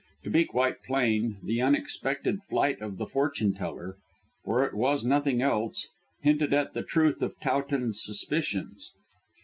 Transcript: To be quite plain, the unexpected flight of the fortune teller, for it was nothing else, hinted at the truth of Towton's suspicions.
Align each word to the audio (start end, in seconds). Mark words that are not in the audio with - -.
To 0.23 0.31
be 0.31 0.45
quite 0.45 0.81
plain, 0.81 1.37
the 1.43 1.61
unexpected 1.61 2.41
flight 2.41 2.81
of 2.81 2.97
the 2.97 3.05
fortune 3.05 3.53
teller, 3.53 3.97
for 4.43 4.65
it 4.65 4.73
was 4.73 5.05
nothing 5.05 5.43
else, 5.43 5.87
hinted 6.23 6.55
at 6.55 6.73
the 6.73 6.81
truth 6.81 7.21
of 7.21 7.39
Towton's 7.39 8.01
suspicions. 8.03 8.93